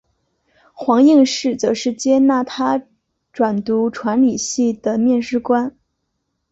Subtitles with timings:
[0.73, 2.81] 黄应士则是接纳他
[3.31, 5.75] 转读传理系的面试官。